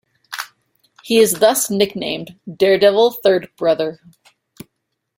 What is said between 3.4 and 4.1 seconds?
Brother".